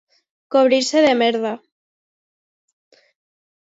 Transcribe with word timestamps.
Cobrir-se 0.55 1.03
de 1.07 1.13
merda. 1.21 1.53